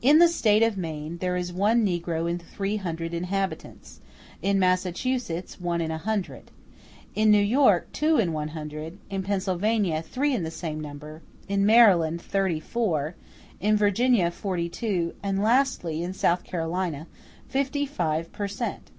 In 0.00 0.20
the 0.20 0.28
State 0.28 0.62
of 0.62 0.76
Maine 0.76 1.18
there 1.18 1.36
is 1.36 1.52
one 1.52 1.84
negro 1.84 2.30
in 2.30 2.38
300 2.38 3.12
inhabitants; 3.12 3.98
in 4.40 4.56
Massachusetts, 4.56 5.60
one 5.60 5.80
in 5.80 5.90
100; 5.90 6.52
in 7.16 7.32
New 7.32 7.42
York, 7.42 7.88
two 7.92 8.18
in 8.18 8.32
100; 8.32 8.98
in 9.10 9.22
Pennsylvania, 9.24 10.00
three 10.00 10.32
in 10.32 10.44
the 10.44 10.52
same 10.52 10.78
number; 10.78 11.22
in 11.48 11.66
Maryland, 11.66 12.22
thirty 12.22 12.60
four; 12.60 13.16
in 13.60 13.76
Virginia, 13.76 14.30
forty 14.30 14.68
two; 14.68 15.14
and 15.24 15.42
lastly, 15.42 16.04
in 16.04 16.12
South 16.14 16.44
Carolina 16.44 17.08
*q 17.08 17.08
fifty 17.48 17.84
five 17.84 18.30
per 18.30 18.46
cent. 18.46 18.92